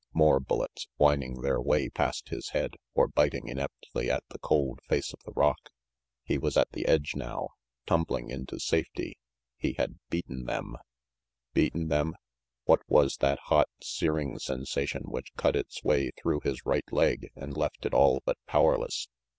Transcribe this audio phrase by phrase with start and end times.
[0.15, 5.13] More bullets, whining their way past his head, or biting ineptly at the cold face
[5.13, 5.69] of the rock.
[6.23, 7.49] He was at the edge now,
[7.85, 9.19] tumbling into safety
[9.57, 10.75] he had beaten them
[11.53, 12.15] Beaten them
[12.65, 17.29] what was that hot, searing sen sation which cut its way through his right leg
[17.35, 19.07] and left it all but powerless?